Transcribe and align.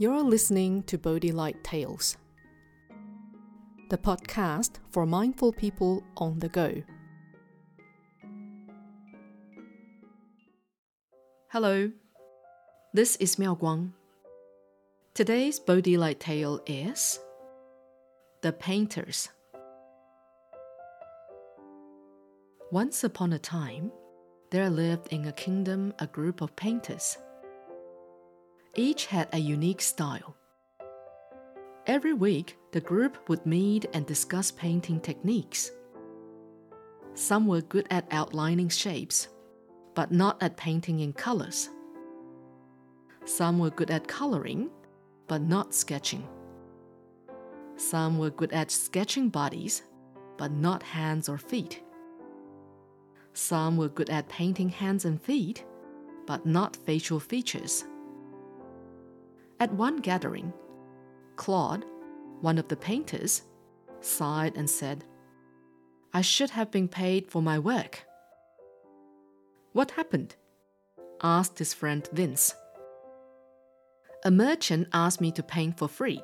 You're 0.00 0.22
listening 0.22 0.84
to 0.84 0.96
Bodhi 0.96 1.30
Light 1.30 1.62
Tales, 1.62 2.16
the 3.90 3.98
podcast 3.98 4.78
for 4.88 5.04
mindful 5.04 5.52
people 5.52 6.02
on 6.16 6.38
the 6.38 6.48
go. 6.48 6.82
Hello, 11.48 11.92
this 12.94 13.16
is 13.16 13.38
Miao 13.38 13.54
Guang. 13.54 13.92
Today's 15.12 15.60
Bodhi 15.60 15.98
Light 15.98 16.18
Tale 16.18 16.62
is 16.64 17.20
The 18.40 18.54
Painters. 18.54 19.28
Once 22.72 23.04
upon 23.04 23.34
a 23.34 23.38
time, 23.38 23.92
there 24.50 24.70
lived 24.70 25.08
in 25.08 25.26
a 25.26 25.32
kingdom 25.32 25.92
a 25.98 26.06
group 26.06 26.40
of 26.40 26.56
painters. 26.56 27.18
Each 28.76 29.06
had 29.06 29.28
a 29.32 29.38
unique 29.38 29.80
style. 29.80 30.36
Every 31.86 32.12
week, 32.12 32.56
the 32.70 32.80
group 32.80 33.28
would 33.28 33.44
meet 33.44 33.86
and 33.92 34.06
discuss 34.06 34.52
painting 34.52 35.00
techniques. 35.00 35.72
Some 37.14 37.48
were 37.48 37.62
good 37.62 37.88
at 37.90 38.06
outlining 38.12 38.68
shapes, 38.68 39.28
but 39.94 40.12
not 40.12 40.40
at 40.40 40.56
painting 40.56 41.00
in 41.00 41.12
colors. 41.12 41.68
Some 43.24 43.58
were 43.58 43.70
good 43.70 43.90
at 43.90 44.06
coloring, 44.06 44.70
but 45.26 45.42
not 45.42 45.74
sketching. 45.74 46.26
Some 47.76 48.18
were 48.18 48.30
good 48.30 48.52
at 48.52 48.70
sketching 48.70 49.30
bodies, 49.30 49.82
but 50.36 50.52
not 50.52 50.84
hands 50.84 51.28
or 51.28 51.38
feet. 51.38 51.82
Some 53.32 53.76
were 53.76 53.88
good 53.88 54.10
at 54.10 54.28
painting 54.28 54.68
hands 54.68 55.04
and 55.04 55.20
feet, 55.20 55.64
but 56.24 56.46
not 56.46 56.76
facial 56.76 57.18
features. 57.18 57.84
At 59.60 59.74
one 59.74 59.98
gathering, 59.98 60.54
Claude, 61.36 61.84
one 62.40 62.56
of 62.56 62.68
the 62.68 62.76
painters, 62.76 63.42
sighed 64.00 64.56
and 64.56 64.70
said, 64.70 65.04
I 66.14 66.22
should 66.22 66.48
have 66.50 66.70
been 66.70 66.88
paid 66.88 67.30
for 67.30 67.42
my 67.42 67.58
work. 67.58 68.06
What 69.72 69.90
happened? 69.92 70.34
asked 71.22 71.58
his 71.58 71.74
friend 71.74 72.08
Vince. 72.10 72.54
A 74.24 74.30
merchant 74.30 74.88
asked 74.94 75.20
me 75.20 75.30
to 75.32 75.42
paint 75.42 75.76
for 75.76 75.88
free. 75.88 76.22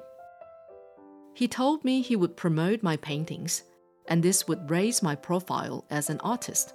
He 1.35 1.47
told 1.47 1.85
me 1.85 2.01
he 2.01 2.17
would 2.17 2.39
promote 2.39 2.83
my 2.83 2.97
paintings, 2.97 3.65
and 4.09 4.23
this 4.23 4.49
would 4.49 4.71
raise 4.71 5.03
my 5.03 5.15
profile 5.15 5.85
as 5.91 6.09
an 6.09 6.21
artist. 6.21 6.73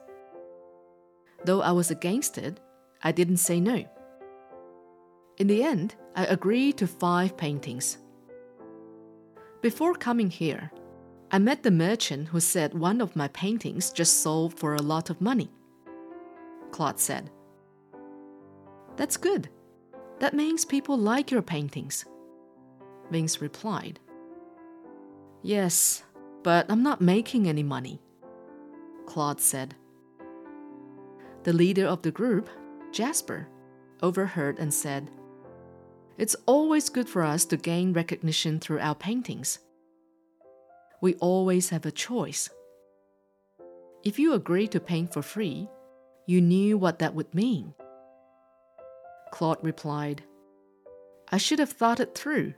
Though 1.43 1.63
I 1.63 1.71
was 1.71 1.89
against 1.89 2.37
it, 2.37 2.59
I 3.03 3.11
didn't 3.11 3.37
say 3.37 3.59
no. 3.59 3.85
In 5.37 5.47
the 5.47 5.63
end, 5.63 5.95
I 6.15 6.25
agreed 6.25 6.77
to 6.77 6.87
five 6.87 7.37
paintings. 7.37 7.97
Before 9.61 9.93
coming 9.93 10.29
here, 10.29 10.71
I 11.31 11.39
met 11.39 11.63
the 11.63 11.71
merchant 11.71 12.27
who 12.27 12.39
said 12.39 12.73
one 12.73 12.99
of 12.99 13.15
my 13.15 13.27
paintings 13.29 13.91
just 13.91 14.21
sold 14.21 14.57
for 14.59 14.75
a 14.75 14.81
lot 14.81 15.09
of 15.09 15.21
money. 15.21 15.49
Claude 16.71 16.99
said, 16.99 17.29
That's 18.97 19.17
good. 19.17 19.49
That 20.19 20.33
means 20.33 20.65
people 20.65 20.97
like 20.97 21.31
your 21.31 21.41
paintings. 21.41 22.05
Vince 23.09 23.41
replied, 23.41 23.99
Yes, 25.41 26.03
but 26.43 26.65
I'm 26.69 26.83
not 26.83 27.01
making 27.01 27.47
any 27.47 27.63
money. 27.63 28.01
Claude 29.05 29.41
said. 29.41 29.75
The 31.43 31.53
leader 31.53 31.85
of 31.85 32.01
the 32.01 32.11
group, 32.11 32.49
Jasper, 32.91 33.47
overheard 34.01 34.59
and 34.59 34.73
said, 34.73 35.09
it's 36.17 36.35
always 36.45 36.89
good 36.89 37.09
for 37.09 37.23
us 37.23 37.45
to 37.45 37.57
gain 37.57 37.93
recognition 37.93 38.59
through 38.59 38.79
our 38.79 38.95
paintings. 38.95 39.59
We 41.01 41.15
always 41.15 41.69
have 41.69 41.85
a 41.85 41.91
choice. 41.91 42.49
If 44.03 44.19
you 44.19 44.33
agree 44.33 44.67
to 44.69 44.79
paint 44.79 45.13
for 45.13 45.21
free, 45.21 45.67
you 46.27 46.41
knew 46.41 46.77
what 46.77 46.99
that 46.99 47.15
would 47.15 47.33
mean. 47.33 47.73
Claude 49.31 49.63
replied, 49.63 50.23
I 51.31 51.37
should 51.37 51.59
have 51.59 51.71
thought 51.71 51.99
it 51.99 52.15
through. 52.15 52.53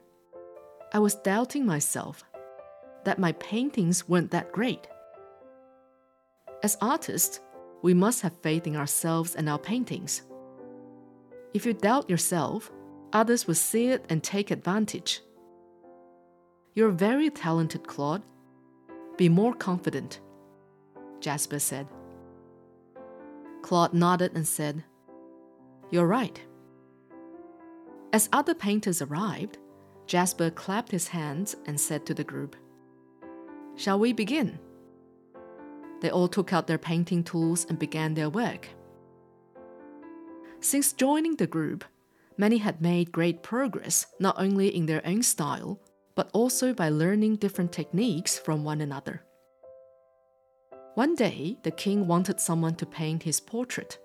I 0.93 0.99
was 0.99 1.15
doubting 1.15 1.65
myself 1.65 2.23
that 3.05 3.19
my 3.19 3.31
paintings 3.33 4.07
weren't 4.07 4.31
that 4.31 4.51
great. 4.51 4.87
As 6.63 6.77
artists, 6.81 7.39
we 7.81 7.93
must 7.93 8.21
have 8.21 8.41
faith 8.41 8.65
in 8.65 8.75
ourselves 8.75 9.35
and 9.35 9.49
our 9.49 9.59
paintings. 9.59 10.21
If 11.53 11.65
you 11.65 11.73
doubt 11.73 12.09
yourself, 12.09 12.71
others 13.13 13.47
will 13.47 13.55
see 13.55 13.87
it 13.87 14.05
and 14.09 14.21
take 14.21 14.51
advantage. 14.51 15.21
You're 16.73 16.91
very 16.91 17.29
talented, 17.29 17.87
Claude. 17.87 18.23
Be 19.17 19.29
more 19.29 19.53
confident, 19.53 20.19
Jasper 21.19 21.59
said. 21.59 21.87
Claude 23.61 23.93
nodded 23.93 24.31
and 24.35 24.47
said, 24.47 24.83
You're 25.91 26.07
right. 26.07 26.41
As 28.11 28.29
other 28.33 28.53
painters 28.53 29.01
arrived, 29.01 29.57
Jasper 30.07 30.49
clapped 30.49 30.91
his 30.91 31.07
hands 31.07 31.55
and 31.65 31.79
said 31.79 32.05
to 32.05 32.13
the 32.13 32.23
group, 32.23 32.55
Shall 33.75 33.99
we 33.99 34.13
begin? 34.13 34.59
They 36.01 36.09
all 36.09 36.27
took 36.27 36.51
out 36.51 36.67
their 36.67 36.77
painting 36.77 37.23
tools 37.23 37.65
and 37.69 37.79
began 37.79 38.13
their 38.13 38.29
work. 38.29 38.67
Since 40.59 40.93
joining 40.93 41.37
the 41.37 41.47
group, 41.47 41.85
many 42.37 42.57
had 42.57 42.81
made 42.81 43.11
great 43.11 43.43
progress 43.43 44.07
not 44.19 44.35
only 44.37 44.75
in 44.75 44.85
their 44.85 45.05
own 45.05 45.23
style, 45.23 45.79
but 46.15 46.29
also 46.33 46.73
by 46.73 46.89
learning 46.89 47.37
different 47.37 47.71
techniques 47.71 48.37
from 48.37 48.63
one 48.63 48.81
another. 48.81 49.23
One 50.95 51.15
day, 51.15 51.57
the 51.63 51.71
king 51.71 52.05
wanted 52.07 52.39
someone 52.39 52.75
to 52.75 52.85
paint 52.85 53.23
his 53.23 53.39
portrait. 53.39 53.97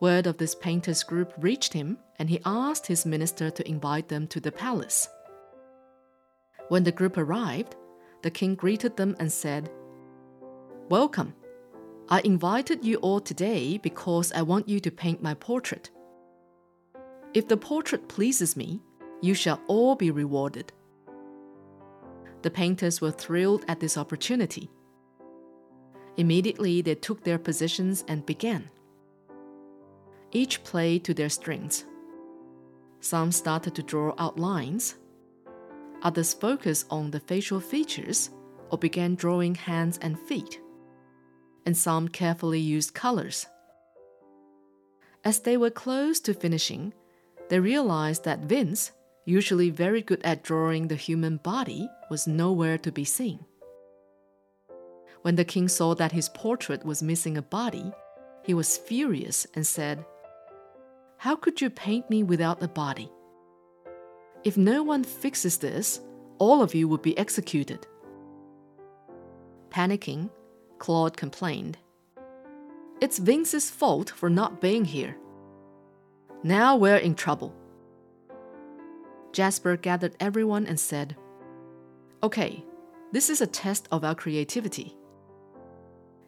Word 0.00 0.26
of 0.26 0.38
this 0.38 0.54
painters' 0.54 1.04
group 1.04 1.32
reached 1.38 1.72
him, 1.72 1.98
and 2.18 2.28
he 2.28 2.40
asked 2.44 2.88
his 2.88 3.06
minister 3.06 3.50
to 3.50 3.68
invite 3.68 4.08
them 4.08 4.26
to 4.28 4.40
the 4.40 4.50
palace. 4.50 5.08
When 6.68 6.82
the 6.82 6.92
group 6.92 7.16
arrived, 7.16 7.76
the 8.22 8.30
king 8.30 8.54
greeted 8.54 8.96
them 8.96 9.14
and 9.20 9.30
said, 9.32 9.70
Welcome. 10.88 11.34
I 12.08 12.20
invited 12.24 12.84
you 12.84 12.96
all 12.96 13.20
today 13.20 13.78
because 13.78 14.32
I 14.32 14.42
want 14.42 14.68
you 14.68 14.80
to 14.80 14.90
paint 14.90 15.22
my 15.22 15.34
portrait. 15.34 15.90
If 17.34 17.48
the 17.48 17.56
portrait 17.56 18.08
pleases 18.08 18.56
me, 18.56 18.80
you 19.20 19.34
shall 19.34 19.60
all 19.66 19.96
be 19.96 20.12
rewarded. 20.12 20.72
The 22.42 22.50
painters 22.50 23.00
were 23.00 23.10
thrilled 23.10 23.64
at 23.66 23.80
this 23.80 23.98
opportunity. 23.98 24.70
Immediately, 26.16 26.82
they 26.82 26.94
took 26.94 27.24
their 27.24 27.38
positions 27.38 28.04
and 28.06 28.24
began. 28.24 28.70
Each 30.30 30.62
played 30.62 31.02
to 31.04 31.14
their 31.14 31.28
strengths. 31.28 31.84
Some 33.00 33.32
started 33.32 33.74
to 33.74 33.82
draw 33.82 34.14
outlines, 34.16 34.94
others 36.02 36.34
focused 36.34 36.86
on 36.90 37.10
the 37.10 37.20
facial 37.20 37.60
features 37.60 38.30
or 38.70 38.78
began 38.78 39.16
drawing 39.16 39.56
hands 39.56 39.98
and 39.98 40.18
feet, 40.18 40.60
and 41.66 41.76
some 41.76 42.08
carefully 42.08 42.60
used 42.60 42.94
colors. 42.94 43.46
As 45.24 45.40
they 45.40 45.56
were 45.56 45.70
close 45.70 46.20
to 46.20 46.34
finishing, 46.34 46.92
they 47.48 47.60
realized 47.60 48.24
that 48.24 48.40
Vince, 48.40 48.92
usually 49.24 49.70
very 49.70 50.02
good 50.02 50.22
at 50.24 50.42
drawing 50.42 50.88
the 50.88 50.94
human 50.94 51.36
body, 51.38 51.88
was 52.10 52.26
nowhere 52.26 52.78
to 52.78 52.92
be 52.92 53.04
seen. 53.04 53.44
When 55.22 55.36
the 55.36 55.44
king 55.44 55.68
saw 55.68 55.94
that 55.94 56.12
his 56.12 56.28
portrait 56.28 56.84
was 56.84 57.02
missing 57.02 57.36
a 57.38 57.42
body, 57.42 57.92
he 58.44 58.52
was 58.52 58.76
furious 58.76 59.46
and 59.54 59.66
said, 59.66 60.04
How 61.16 61.34
could 61.34 61.60
you 61.60 61.70
paint 61.70 62.10
me 62.10 62.22
without 62.22 62.62
a 62.62 62.68
body? 62.68 63.10
If 64.44 64.58
no 64.58 64.82
one 64.82 65.04
fixes 65.04 65.56
this, 65.58 66.00
all 66.38 66.62
of 66.62 66.74
you 66.74 66.88
would 66.88 67.00
be 67.00 67.16
executed. 67.16 67.86
Panicking, 69.70 70.28
Claude 70.78 71.16
complained, 71.16 71.78
It's 73.00 73.18
Vince's 73.18 73.70
fault 73.70 74.10
for 74.10 74.28
not 74.28 74.60
being 74.60 74.84
here. 74.84 75.16
Now 76.46 76.76
we're 76.76 76.98
in 76.98 77.14
trouble. 77.14 77.54
Jasper 79.32 79.78
gathered 79.78 80.14
everyone 80.20 80.66
and 80.66 80.78
said, 80.78 81.16
Okay, 82.22 82.62
this 83.12 83.30
is 83.30 83.40
a 83.40 83.46
test 83.46 83.88
of 83.90 84.04
our 84.04 84.14
creativity. 84.14 84.94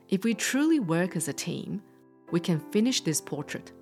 If 0.08 0.24
we 0.24 0.32
truly 0.32 0.80
work 0.80 1.16
as 1.16 1.28
a 1.28 1.34
team, 1.34 1.82
we 2.30 2.40
can 2.40 2.60
finish 2.72 3.02
this 3.02 3.20
portrait. 3.20 3.72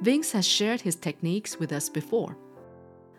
Vince 0.00 0.32
has 0.32 0.46
shared 0.48 0.80
his 0.80 0.96
techniques 0.96 1.58
with 1.58 1.70
us 1.70 1.90
before, 1.90 2.38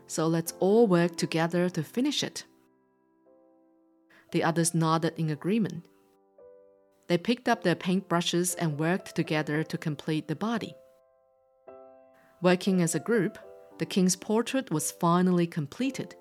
so 0.07 0.25
let's 0.25 0.56
all 0.59 0.88
work 0.88 1.15
together 1.18 1.69
to 1.69 1.83
finish 1.83 2.24
it. 2.24 2.45
The 4.31 4.44
others 4.44 4.74
nodded 4.74 5.13
in 5.18 5.30
agreement. 5.30 5.86
They 7.06 7.19
picked 7.19 7.48
up 7.48 7.62
their 7.62 7.75
paintbrushes 7.75 8.56
and 8.57 8.80
worked 8.80 9.15
together 9.15 9.62
to 9.63 9.77
complete 9.77 10.27
the 10.27 10.36
body. 10.36 10.74
Working 12.42 12.82
as 12.82 12.96
a 12.96 13.00
group, 13.00 13.38
the 13.78 13.86
king's 13.86 14.16
portrait 14.16 14.72
was 14.72 14.90
finally 14.90 15.46
completed. 15.46 16.16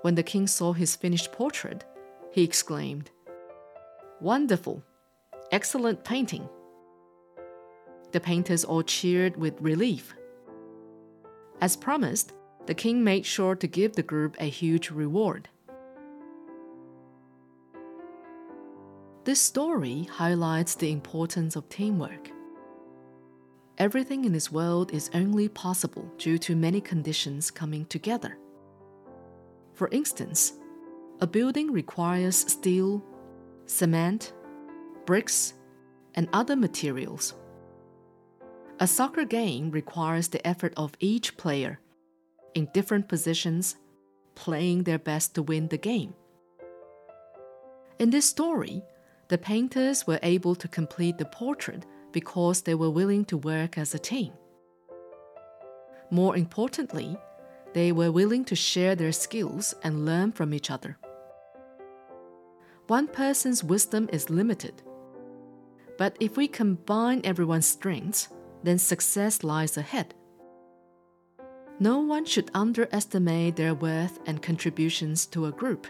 When 0.00 0.14
the 0.14 0.22
king 0.22 0.46
saw 0.46 0.72
his 0.72 0.96
finished 0.96 1.32
portrait, 1.32 1.84
he 2.32 2.42
exclaimed, 2.42 3.10
Wonderful! 4.20 4.82
Excellent 5.52 6.02
painting! 6.02 6.48
The 8.12 8.20
painters 8.20 8.64
all 8.64 8.82
cheered 8.82 9.36
with 9.36 9.60
relief. 9.60 10.14
As 11.60 11.76
promised, 11.76 12.32
the 12.64 12.74
king 12.74 13.04
made 13.04 13.26
sure 13.26 13.54
to 13.56 13.66
give 13.66 13.94
the 13.94 14.02
group 14.02 14.34
a 14.38 14.48
huge 14.48 14.90
reward. 14.90 15.50
This 19.24 19.40
story 19.40 20.04
highlights 20.04 20.74
the 20.74 20.90
importance 20.90 21.54
of 21.54 21.68
teamwork. 21.68 22.30
Everything 23.78 24.24
in 24.24 24.32
this 24.32 24.52
world 24.52 24.92
is 24.92 25.10
only 25.14 25.48
possible 25.48 26.12
due 26.18 26.38
to 26.38 26.54
many 26.54 26.80
conditions 26.80 27.50
coming 27.50 27.86
together. 27.86 28.38
For 29.72 29.88
instance, 29.88 30.52
a 31.20 31.26
building 31.26 31.72
requires 31.72 32.36
steel, 32.36 33.02
cement, 33.66 34.32
bricks, 35.06 35.54
and 36.14 36.28
other 36.32 36.56
materials. 36.56 37.34
A 38.80 38.86
soccer 38.86 39.24
game 39.24 39.70
requires 39.70 40.28
the 40.28 40.46
effort 40.46 40.72
of 40.76 40.94
each 41.00 41.36
player 41.36 41.80
in 42.54 42.68
different 42.72 43.08
positions, 43.08 43.76
playing 44.34 44.82
their 44.82 44.98
best 44.98 45.34
to 45.34 45.42
win 45.42 45.68
the 45.68 45.76
game. 45.76 46.14
In 47.98 48.10
this 48.10 48.24
story, 48.24 48.82
the 49.28 49.38
painters 49.38 50.06
were 50.06 50.18
able 50.22 50.54
to 50.54 50.66
complete 50.66 51.18
the 51.18 51.26
portrait 51.26 51.84
because 52.12 52.62
they 52.62 52.74
were 52.74 52.90
willing 52.90 53.24
to 53.26 53.36
work 53.36 53.78
as 53.78 53.94
a 53.94 53.98
team. 53.98 54.32
More 56.10 56.36
importantly, 56.36 57.16
they 57.72 57.92
were 57.92 58.10
willing 58.10 58.44
to 58.46 58.56
share 58.56 58.94
their 58.94 59.12
skills 59.12 59.74
and 59.82 60.04
learn 60.04 60.32
from 60.32 60.52
each 60.52 60.70
other. 60.70 60.98
One 62.88 63.06
person's 63.06 63.62
wisdom 63.62 64.08
is 64.12 64.30
limited, 64.30 64.82
but 65.96 66.16
if 66.18 66.36
we 66.36 66.48
combine 66.48 67.20
everyone's 67.22 67.66
strengths, 67.66 68.28
then 68.64 68.78
success 68.78 69.44
lies 69.44 69.76
ahead. 69.76 70.14
No 71.78 72.00
one 72.00 72.26
should 72.26 72.50
underestimate 72.52 73.56
their 73.56 73.74
worth 73.74 74.18
and 74.26 74.42
contributions 74.42 75.24
to 75.26 75.46
a 75.46 75.52
group. 75.52 75.86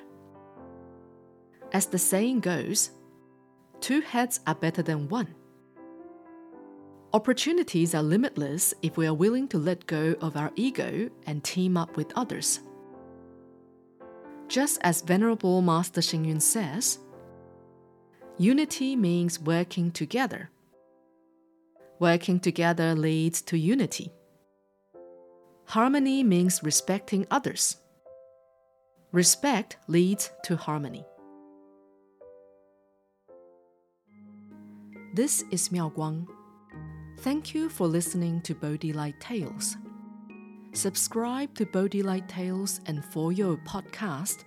As 1.72 1.86
the 1.86 1.98
saying 1.98 2.40
goes, 2.40 2.90
two 3.80 4.00
heads 4.00 4.40
are 4.46 4.54
better 4.54 4.82
than 4.82 5.08
one. 5.08 5.34
Opportunities 7.12 7.92
are 7.92 8.04
limitless 8.04 8.72
if 8.82 8.96
we 8.96 9.04
are 9.04 9.14
willing 9.14 9.48
to 9.48 9.58
let 9.58 9.86
go 9.86 10.14
of 10.20 10.36
our 10.36 10.52
ego 10.54 11.10
and 11.26 11.42
team 11.42 11.76
up 11.76 11.96
with 11.96 12.12
others. 12.14 12.60
Just 14.46 14.78
as 14.82 15.02
Venerable 15.02 15.60
Master 15.60 16.00
Xing 16.00 16.24
Yun 16.26 16.38
says, 16.38 17.00
unity 18.38 18.94
means 18.94 19.40
working 19.40 19.90
together. 19.90 20.50
Working 21.98 22.38
together 22.38 22.94
leads 22.94 23.42
to 23.42 23.58
unity. 23.58 24.12
Harmony 25.66 26.22
means 26.22 26.62
respecting 26.62 27.26
others. 27.28 27.76
Respect 29.10 29.78
leads 29.88 30.30
to 30.44 30.54
harmony. 30.54 31.04
This 35.12 35.42
is 35.50 35.72
Miao 35.72 35.90
Guang. 35.90 36.28
Thank 37.22 37.54
you 37.54 37.68
for 37.68 37.86
listening 37.86 38.40
to 38.42 38.54
Bodhi 38.54 38.94
Light 38.94 39.20
Tales. 39.20 39.76
Subscribe 40.72 41.54
to 41.56 41.66
Bodhi 41.66 42.02
Light 42.02 42.26
Tales 42.30 42.80
and 42.86 43.04
For 43.04 43.30
Your 43.30 43.58
podcast 43.58 44.44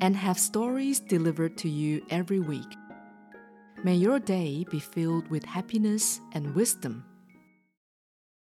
and 0.00 0.16
have 0.16 0.38
stories 0.38 1.00
delivered 1.00 1.58
to 1.58 1.68
you 1.68 2.02
every 2.08 2.40
week. 2.40 2.78
May 3.82 3.96
your 3.96 4.18
day 4.18 4.64
be 4.70 4.80
filled 4.80 5.28
with 5.28 5.44
happiness 5.44 6.22
and 6.32 6.54
wisdom. 6.54 7.04